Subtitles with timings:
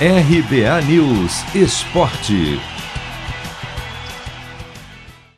[0.00, 2.58] RBA News Esporte.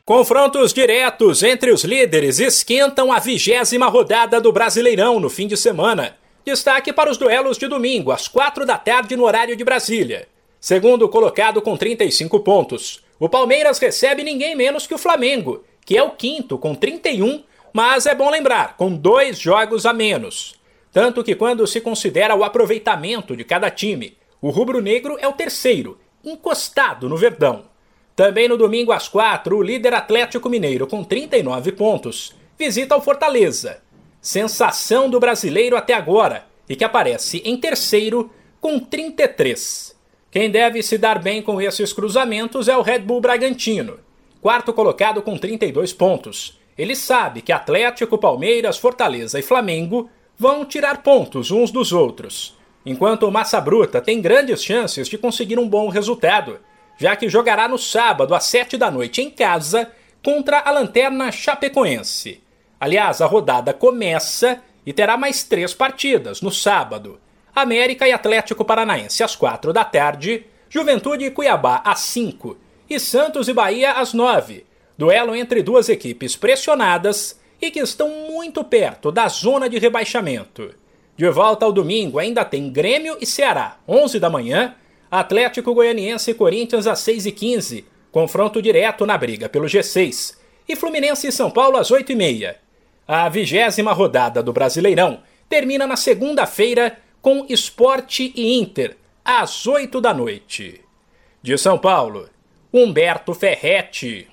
[0.03, 6.17] Confrontos diretos entre os líderes esquentam a vigésima rodada do Brasileirão no fim de semana.
[6.43, 10.27] Destaque para os duelos de domingo, às quatro da tarde, no horário de Brasília.
[10.59, 16.01] Segundo colocado com 35 pontos, o Palmeiras recebe ninguém menos que o Flamengo, que é
[16.01, 20.55] o quinto com 31, mas é bom lembrar, com dois jogos a menos.
[20.91, 25.97] Tanto que, quando se considera o aproveitamento de cada time, o rubro-negro é o terceiro,
[26.23, 27.65] encostado no Verdão.
[28.15, 33.81] Também no domingo às quatro, o líder Atlético Mineiro, com 39 pontos, visita o Fortaleza.
[34.21, 39.95] Sensação do brasileiro até agora e que aparece em terceiro com 33.
[40.29, 43.99] Quem deve se dar bem com esses cruzamentos é o Red Bull Bragantino,
[44.41, 46.59] quarto colocado com 32 pontos.
[46.77, 52.55] Ele sabe que Atlético, Palmeiras, Fortaleza e Flamengo vão tirar pontos uns dos outros,
[52.85, 56.59] enquanto o Massa Bruta tem grandes chances de conseguir um bom resultado
[56.97, 59.91] já que jogará no sábado às 7 da noite em casa
[60.23, 62.41] contra a Lanterna Chapecoense.
[62.79, 67.19] Aliás, a rodada começa e terá mais três partidas no sábado.
[67.55, 72.57] América e Atlético Paranaense às 4 da tarde, Juventude e Cuiabá às 5
[72.89, 74.65] e Santos e Bahia às 9.
[74.97, 80.73] Duelo entre duas equipes pressionadas e que estão muito perto da zona de rebaixamento.
[81.17, 84.75] De volta ao domingo ainda tem Grêmio e Ceará, 11 da manhã,
[85.09, 90.37] Atlético Goianiense e Corinthians às 6h15, confronto direto na briga pelo G6.
[90.69, 92.55] E Fluminense e São Paulo às 8h30.
[93.07, 98.95] A vigésima rodada do Brasileirão termina na segunda-feira com Esporte e Inter,
[99.25, 100.81] às 8 da noite.
[101.41, 102.29] De São Paulo,
[102.71, 104.27] Humberto Ferretti.